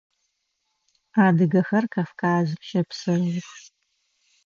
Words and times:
Адыгэхэр 1.25 1.85
Кавказым 1.93 2.59
щэпсэух. 2.67 3.47